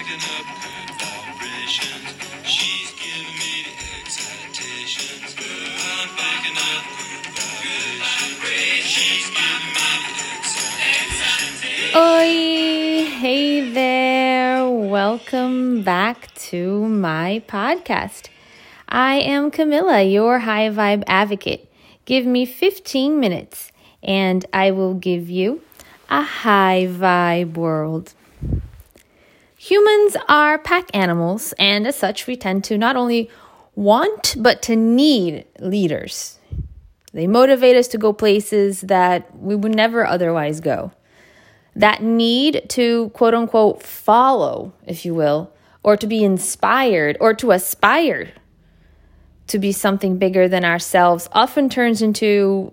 [0.00, 0.46] picking up
[0.96, 2.08] vibrations.
[2.42, 5.36] She's giving me the excitations.
[5.36, 6.84] I'm picking up
[8.00, 8.88] vibrations.
[8.88, 11.96] She's giving me the excitations.
[11.96, 14.70] Oi, hey there.
[14.70, 18.30] Welcome back to my podcast.
[18.88, 21.70] I am Camilla, your high vibe advocate.
[22.06, 23.70] Give me 15 minutes
[24.02, 25.60] and I will give you
[26.08, 28.14] a high vibe world.
[29.62, 33.28] Humans are pack animals, and as such, we tend to not only
[33.74, 36.38] want but to need leaders.
[37.12, 40.92] They motivate us to go places that we would never otherwise go.
[41.76, 47.50] That need to quote unquote follow, if you will, or to be inspired or to
[47.50, 48.32] aspire
[49.48, 52.72] to be something bigger than ourselves often turns into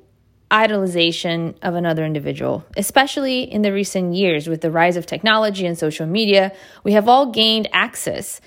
[0.50, 5.78] idolization of another individual, especially in the recent years with the rise of technology and
[5.78, 6.54] social media.
[6.84, 8.40] We have all gained access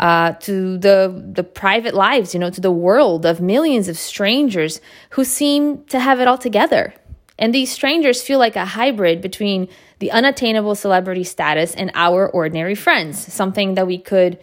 [0.00, 4.80] uh, to the the private lives, you know, to the world of millions of strangers
[5.10, 6.92] who seem to have it all together.
[7.38, 9.68] And these strangers feel like a hybrid between
[9.98, 14.38] the unattainable celebrity status and our ordinary friends, something that we could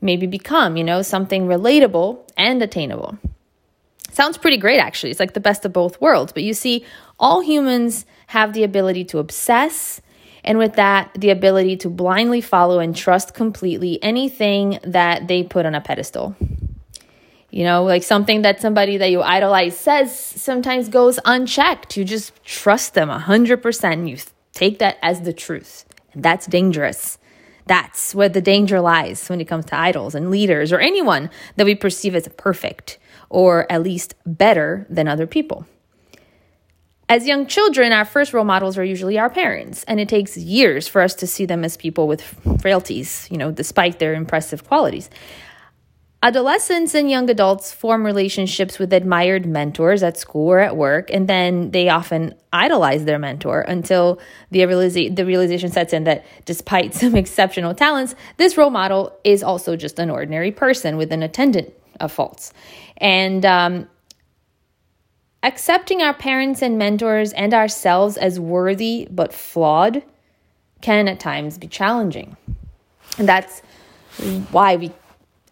[0.00, 3.18] maybe become, you know, something relatable and attainable.
[4.16, 5.10] Sounds pretty great, actually.
[5.10, 6.32] It's like the best of both worlds.
[6.32, 6.86] But you see,
[7.18, 10.00] all humans have the ability to obsess,
[10.42, 15.66] and with that, the ability to blindly follow and trust completely anything that they put
[15.66, 16.34] on a pedestal.
[17.50, 21.98] You know, like something that somebody that you idolize says sometimes goes unchecked.
[21.98, 23.92] You just trust them 100%.
[23.92, 24.16] And you
[24.54, 25.84] take that as the truth.
[26.14, 27.18] And that's dangerous.
[27.66, 31.66] That's where the danger lies when it comes to idols and leaders or anyone that
[31.66, 35.66] we perceive as perfect or at least better than other people.
[37.08, 40.88] As young children, our first role models are usually our parents, and it takes years
[40.88, 42.20] for us to see them as people with
[42.60, 45.08] frailties, you know, despite their impressive qualities.
[46.26, 51.28] Adolescents and young adults form relationships with admired mentors at school or at work, and
[51.28, 54.18] then they often idolize their mentor until
[54.50, 59.44] the, realiza- the realization sets in that despite some exceptional talents, this role model is
[59.44, 62.52] also just an ordinary person with an attendant of faults.
[62.96, 63.88] And um,
[65.44, 70.02] accepting our parents and mentors and ourselves as worthy but flawed
[70.80, 72.36] can at times be challenging.
[73.16, 73.60] And that's
[74.50, 74.90] why we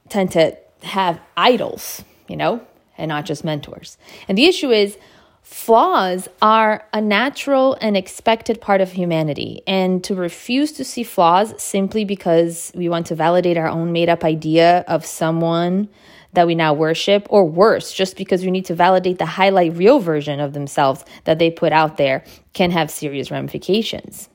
[0.08, 2.60] tend to have idols, you know,
[2.96, 3.98] and not just mentors.
[4.28, 4.96] And the issue is,
[5.42, 9.62] flaws are a natural and expected part of humanity.
[9.66, 14.08] And to refuse to see flaws simply because we want to validate our own made
[14.08, 15.88] up idea of someone
[16.32, 20.00] that we now worship, or worse, just because we need to validate the highlight reel
[20.00, 22.24] version of themselves that they put out there,
[22.54, 24.28] can have serious ramifications.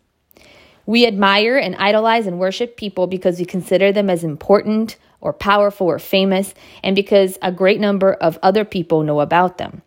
[0.85, 5.87] We admire and idolize and worship people because we consider them as important or powerful
[5.87, 6.53] or famous,
[6.83, 9.81] and because a great number of other people know about them.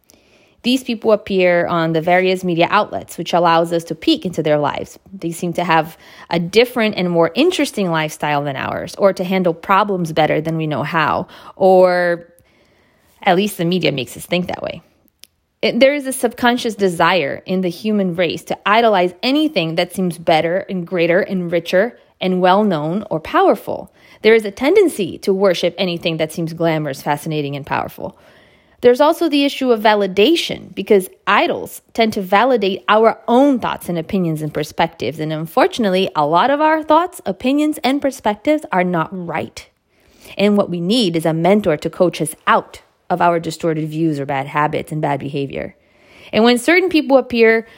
[0.63, 4.59] These people appear on the various media outlets, which allows us to peek into their
[4.59, 4.99] lives.
[5.13, 5.99] They seem to have
[6.31, 10.69] a different and more interesting lifestyle than ours, or to handle problems better than we
[10.69, 11.27] know how,
[11.57, 12.33] or
[13.23, 14.83] at least the media makes us think that way.
[15.63, 20.19] It, there is a subconscious desire in the human race to idolize anything that seems
[20.19, 23.93] better and greater and richer and well known or powerful.
[24.23, 28.19] There is a tendency to worship anything that seems glamorous, fascinating, and powerful.
[28.81, 33.97] There's also the issue of validation because idols tend to validate our own thoughts and
[33.97, 35.21] opinions and perspectives.
[35.21, 39.69] And unfortunately, a lot of our thoughts, opinions, and perspectives are not right.
[40.37, 44.19] And what we need is a mentor to coach us out of our distorted views
[44.19, 45.77] or bad habits and bad behavior.
[46.33, 47.69] And when certain people appear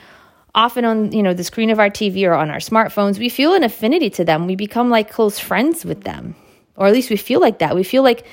[0.55, 3.53] often on you know the screen of our TV or on our smartphones, we feel
[3.53, 4.47] an affinity to them.
[4.47, 6.35] We become like close friends with them.
[6.77, 7.75] Or at least we feel like that.
[7.75, 8.25] We feel like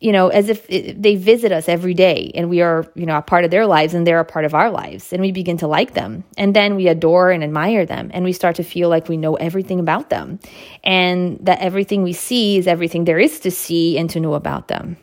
[0.00, 3.16] you know, as if it, they visit us every day and we are, you know,
[3.16, 5.56] a part of their lives and they're a part of our lives and we begin
[5.56, 6.22] to like them.
[6.36, 9.34] And then we adore and admire them and we start to feel like we know
[9.36, 10.38] everything about them
[10.84, 14.68] and that everything we see is everything there is to see and to know about
[14.68, 14.96] them.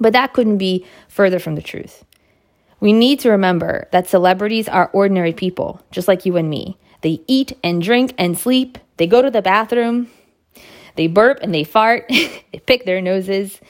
[0.00, 2.04] But that couldn't be further from the truth.
[2.80, 6.78] We need to remember that celebrities are ordinary people, just like you and me.
[7.02, 10.08] They eat and drink and sleep, they go to the bathroom,
[10.96, 13.60] they burp and they fart, they pick their noses.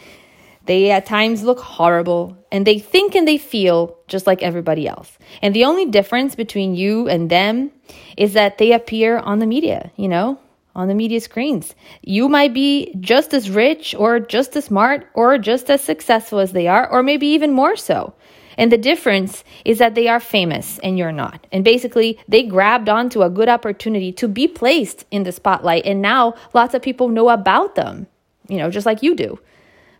[0.66, 5.16] They at times look horrible and they think and they feel just like everybody else.
[5.40, 7.70] And the only difference between you and them
[8.16, 10.40] is that they appear on the media, you know,
[10.74, 11.74] on the media screens.
[12.02, 16.52] You might be just as rich or just as smart or just as successful as
[16.52, 18.14] they are, or maybe even more so.
[18.56, 21.46] And the difference is that they are famous and you're not.
[21.52, 25.84] And basically, they grabbed onto a good opportunity to be placed in the spotlight.
[25.84, 28.06] And now lots of people know about them,
[28.48, 29.38] you know, just like you do.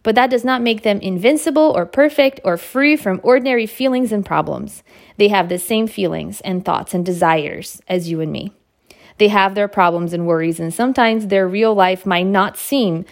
[0.03, 4.25] But that does not make them invincible or perfect or free from ordinary feelings and
[4.25, 4.85] problems.
[5.17, 8.53] They have the same feelings and thoughts and desires as you and me.
[9.19, 13.05] They have their problems and worries, and sometimes their real life might not seem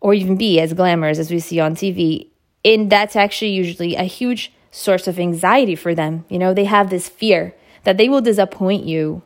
[0.00, 2.28] or even be as glamorous as we see on TV.
[2.64, 6.24] And that's actually usually a huge source of anxiety for them.
[6.28, 7.54] You know, they have this fear
[7.84, 9.22] that they will disappoint you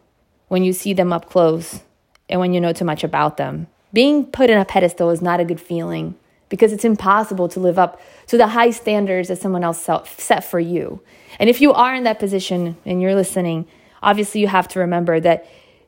[0.49, 1.81] when you see them up close
[2.29, 3.67] and when you know too much about them.
[3.93, 6.17] Being put in a pedestal is not a good feeling
[6.51, 10.61] because it's impossible to live up to the high standards that someone else set for
[10.61, 11.01] you.
[11.39, 13.67] And if you are in that position and you're listening,
[14.03, 15.47] obviously you have to remember that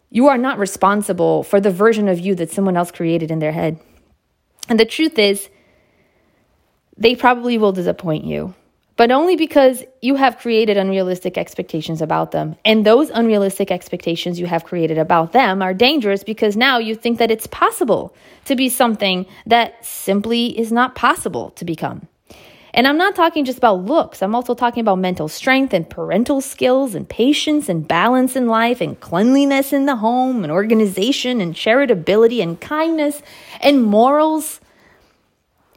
[0.08, 3.52] you are not responsible for the version of you that someone else created in their
[3.52, 3.78] head.
[4.68, 5.50] And the truth is,
[6.96, 8.54] they probably will disappoint you,
[9.00, 12.54] but only because you have created unrealistic expectations about them.
[12.66, 17.18] And those unrealistic expectations you have created about them are dangerous because now you think
[17.18, 18.14] that it's possible
[18.44, 22.08] to be something that simply is not possible to become.
[22.74, 24.20] And I'm not talking just about looks.
[24.20, 28.82] I'm also talking about mental strength and parental skills and patience and balance in life
[28.82, 33.22] and cleanliness in the home and organization and charitability and kindness
[33.62, 34.60] and morals.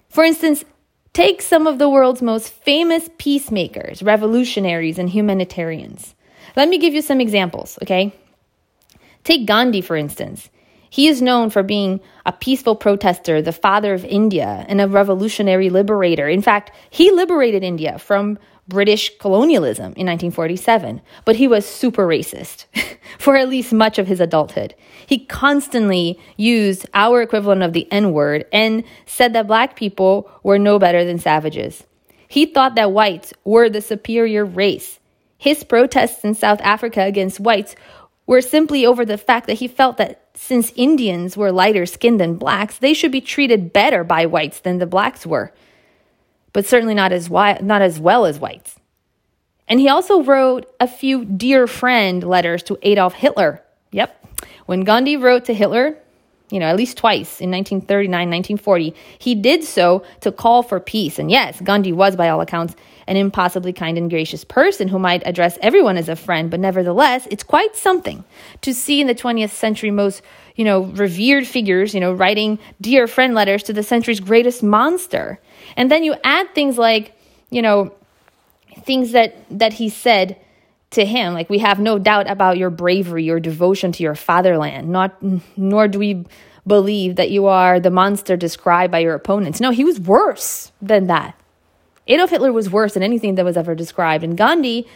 [0.09, 0.65] For instance,
[1.13, 6.15] take some of the world's most famous peacemakers, revolutionaries, and humanitarians.
[6.55, 8.13] Let me give you some examples, okay?
[9.23, 10.49] Take Gandhi, for instance.
[10.89, 15.71] He is known for being a peaceful protester, the father of India, and a revolutionary
[15.71, 16.27] liberator.
[16.27, 18.37] In fact, he liberated India from
[18.67, 22.65] British colonialism in 1947, but he was super racist
[23.19, 24.73] for at least much of his adulthood.
[25.05, 30.59] He constantly used our equivalent of the N word and said that black people were
[30.59, 31.83] no better than savages.
[32.27, 34.99] He thought that whites were the superior race.
[35.37, 37.75] His protests in South Africa against whites
[38.25, 42.35] were simply over the fact that he felt that since Indians were lighter skinned than
[42.35, 45.53] blacks, they should be treated better by whites than the blacks were,
[46.53, 48.75] but certainly not as, wi- not as well as whites.
[49.67, 53.63] And he also wrote a few dear friend letters to Adolf Hitler.
[53.91, 54.19] Yep.
[54.65, 55.97] When Gandhi wrote to Hitler,
[56.53, 61.17] you know, at least twice in 1939, 1940, he did so to call for peace.
[61.17, 62.75] And yes, Gandhi was, by all accounts,
[63.07, 67.27] an impossibly kind and gracious person who might address everyone as a friend, but nevertheless,
[67.31, 68.23] it's quite something
[68.61, 70.21] to see in the 20th century most,
[70.55, 75.39] you know, revered figures, you know, writing dear friend letters to the century's greatest monster.
[75.75, 77.17] And then you add things like,
[77.49, 77.91] you know,
[78.83, 80.37] things that that he said
[80.93, 81.33] to him.
[81.33, 84.89] Like we have no doubt about your bravery your devotion to your fatherland.
[84.89, 85.15] Not
[85.57, 86.25] nor do we
[86.65, 89.59] believe that you are the monster described by your opponents.
[89.59, 91.35] No he was worse than that.
[92.07, 94.87] Adolf Hitler was worse than anything that was ever described, and Gandhi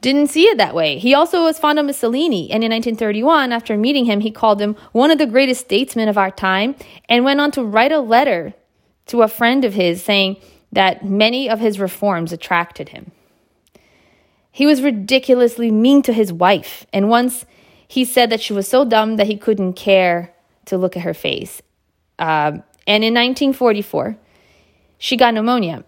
[0.00, 0.98] didn't see it that way.
[0.98, 4.74] He also was fond of Mussolini, and in 1931, after meeting him, he called him
[4.92, 6.76] one of the greatest statesmen of our time
[7.08, 8.54] and went on to write a letter
[9.06, 10.36] to a friend of his saying
[10.72, 13.12] that many of his reforms attracted him.
[14.54, 17.44] He was ridiculously mean to his wife, and once
[17.88, 20.32] he said that she was so dumb that he couldn't care
[20.66, 21.60] to look at her face.
[22.20, 24.16] Uh, and in 1944,
[24.96, 25.82] she got pneumonia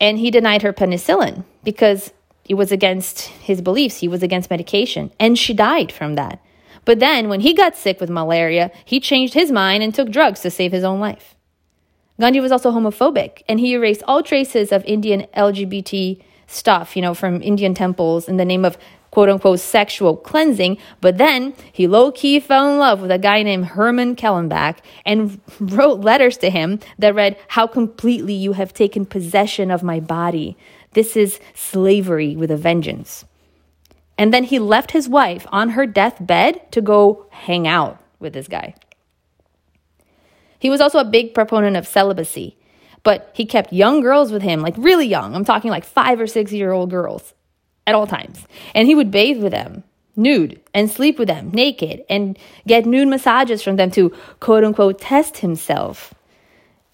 [0.00, 2.14] and he denied her penicillin because
[2.48, 3.98] it was against his beliefs.
[3.98, 5.10] He was against medication.
[5.20, 6.40] And she died from that.
[6.86, 10.40] But then, when he got sick with malaria, he changed his mind and took drugs
[10.40, 11.34] to save his own life.
[12.18, 17.14] Gandhi was also homophobic, and he erased all traces of Indian LGBT stuff, you know,
[17.14, 18.76] from Indian temples in the name of
[19.10, 23.42] quote unquote sexual cleansing, but then he low key fell in love with a guy
[23.42, 29.06] named Herman Kallenbach and wrote letters to him that read, How completely you have taken
[29.06, 30.56] possession of my body.
[30.92, 33.24] This is slavery with a vengeance.
[34.16, 38.48] And then he left his wife on her deathbed to go hang out with this
[38.48, 38.74] guy.
[40.58, 42.56] He was also a big proponent of celibacy,
[43.02, 45.34] but he kept young girls with him, like really young.
[45.34, 47.34] I'm talking like five or six year old girls
[47.86, 48.46] at all times.
[48.74, 49.84] And he would bathe with them
[50.18, 52.36] nude and sleep with them naked and
[52.66, 56.12] get nude massages from them to quote unquote test himself.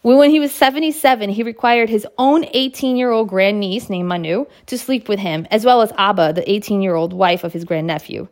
[0.02, 4.76] When he was 77, he required his own 18 year old grandniece named Manu to
[4.76, 8.28] sleep with him, as well as Abha, the 18 year old wife of his grandnephew.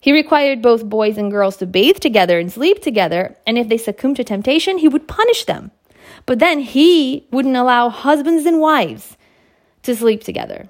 [0.00, 3.78] He required both boys and girls to bathe together and sleep together, and if they
[3.78, 5.72] succumbed to temptation, he would punish them.
[6.26, 9.16] But then he wouldn't allow husbands and wives
[9.82, 10.68] to sleep together.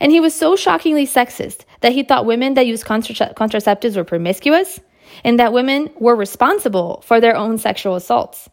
[0.00, 4.04] And he was so shockingly sexist that he thought women that used contra- contraceptives were
[4.04, 4.80] promiscuous
[5.24, 8.48] and that women were responsible for their own sexual assaults.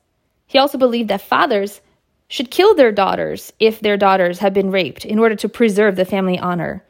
[0.48, 1.82] He also believed that fathers
[2.28, 6.06] should kill their daughters if their daughters had been raped in order to preserve the
[6.06, 6.84] family honor.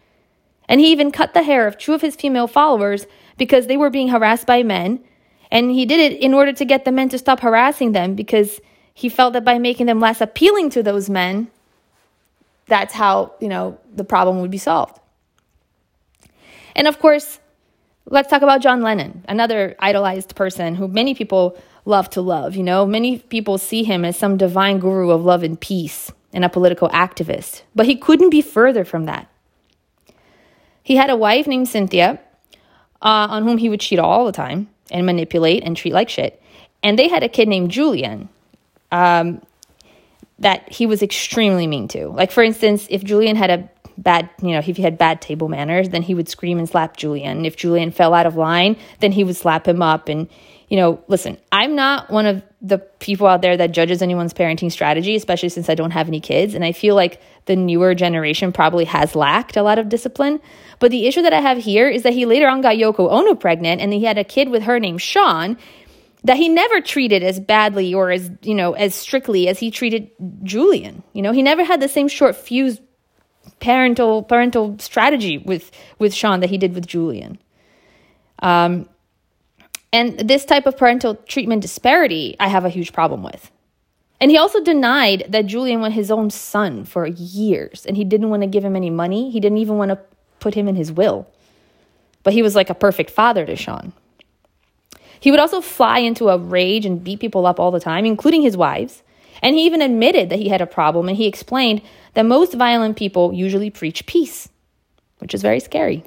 [0.67, 3.05] And he even cut the hair of two of his female followers
[3.37, 5.03] because they were being harassed by men.
[5.51, 8.59] And he did it in order to get the men to stop harassing them because
[8.93, 11.49] he felt that by making them less appealing to those men,
[12.65, 14.99] that's how, you know, the problem would be solved.
[16.75, 17.39] And of course,
[18.05, 22.55] let's talk about John Lennon, another idolized person who many people love to love.
[22.55, 26.43] You know, many people see him as some divine guru of love and peace and
[26.43, 29.29] a political activist, but he couldn't be further from that.
[30.83, 32.19] He had a wife named Cynthia,
[33.01, 36.41] uh, on whom he would cheat all the time and manipulate and treat like shit.
[36.83, 38.29] And they had a kid named Julian
[38.91, 39.41] um,
[40.39, 42.07] that he was extremely mean to.
[42.07, 45.49] Like, for instance, if Julian had a bad, you know, if he had bad table
[45.49, 47.45] manners, then he would scream and slap Julian.
[47.45, 50.07] If Julian fell out of line, then he would slap him up.
[50.07, 50.29] And,
[50.69, 54.71] you know, listen, I'm not one of the people out there that judges anyone's parenting
[54.71, 56.53] strategy, especially since I don't have any kids.
[56.53, 60.39] And I feel like the newer generation probably has lacked a lot of discipline.
[60.79, 63.35] But the issue that I have here is that he later on got Yoko Ono
[63.35, 65.57] pregnant and he had a kid with her named Sean
[66.23, 70.09] that he never treated as badly or as, you know, as strictly as he treated
[70.43, 71.03] Julian.
[71.13, 72.81] You know, he never had the same short fuse
[73.59, 77.39] parental parental strategy with with Sean that he did with Julian.
[78.39, 78.89] Um,
[79.93, 83.51] and this type of parental treatment disparity, I have a huge problem with.
[84.19, 88.29] And he also denied that Julian was his own son for years, and he didn't
[88.29, 89.29] want to give him any money.
[89.29, 89.99] He didn't even want to
[90.39, 91.27] put him in his will.
[92.23, 93.93] But he was like a perfect father to Sean.
[95.19, 98.41] He would also fly into a rage and beat people up all the time, including
[98.41, 99.03] his wives.
[99.41, 101.81] And he even admitted that he had a problem, and he explained
[102.15, 104.49] that most violent people usually preach peace,
[105.19, 106.03] which is very scary.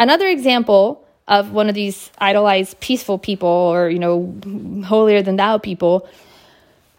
[0.00, 4.34] Another example of one of these idolized peaceful people or, you know,
[4.84, 6.08] holier than thou people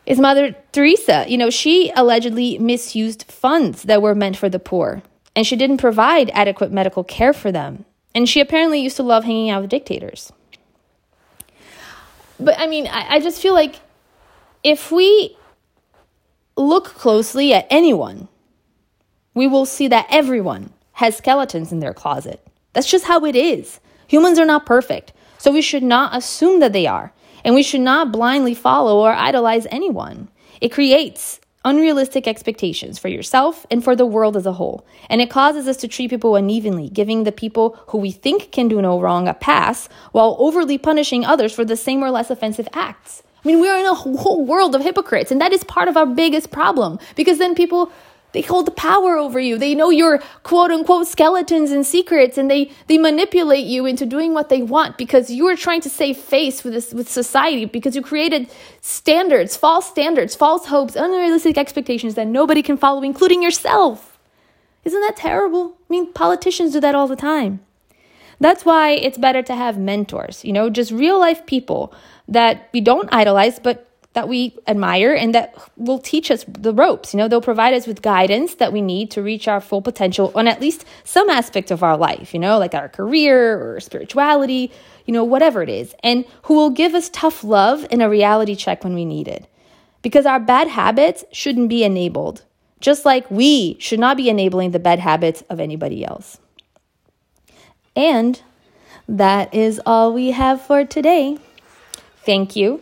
[0.06, 1.25] is Mother Teresa.
[1.27, 5.01] You know, she allegedly misused funds that were meant for the poor,
[5.36, 7.86] and she didn't provide adequate medical care for them.
[8.15, 10.32] And she apparently used to love hanging out with dictators.
[12.39, 13.80] But I mean, I, I just feel like
[14.63, 15.36] if we
[16.56, 18.27] look closely at anyone,
[19.34, 22.46] we will see that everyone has skeletons in their closet.
[22.74, 23.80] That's just how it is.
[24.13, 27.12] Humans are not perfect, so we should not assume that they are,
[27.43, 30.29] and we should not blindly follow or idolize anyone.
[30.62, 35.32] It creates unrealistic expectations for yourself and for the world as a whole, and it
[35.32, 39.01] causes us to treat people unevenly, giving the people who we think can do no
[39.01, 43.24] wrong a pass while overly punishing others for the same or less offensive acts.
[43.43, 45.98] I mean, we are in a whole world of hypocrites, and that is part of
[45.98, 47.91] our biggest problem because then people
[48.34, 49.58] they hold the power over you.
[49.58, 54.34] They know your quote unquote skeletons and secrets and they, they manipulate you into doing
[54.34, 57.96] what they want because you are trying to save face with this, with society because
[57.96, 58.50] you created
[58.82, 64.20] standards, false standards, false hopes, unrealistic expectations that nobody can follow, including yourself.
[64.84, 65.78] Isn't that terrible?
[65.90, 67.62] I mean, politicians do that all the time.
[68.40, 71.94] That's why it's better to have mentors, you know, just real life people
[72.28, 77.13] that we don't idolize, but that we admire and that will teach us the ropes.
[77.13, 80.32] You know, they'll provide us with guidance that we need to reach our full potential
[80.36, 84.72] on at least some aspect of our life, you know, like our career or spirituality,
[85.05, 88.55] you know, whatever it is, and who will give us tough love and a reality
[88.55, 89.48] check when we need it.
[90.03, 92.43] Because our bad habits shouldn't be enabled,
[92.82, 96.39] just like we should not be enabling the bad habits of anybody else.
[97.96, 98.41] And
[99.08, 101.38] that is all we have for today.
[102.25, 102.82] Thank you